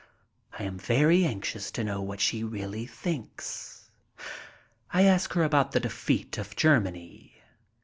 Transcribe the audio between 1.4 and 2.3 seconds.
ious to know what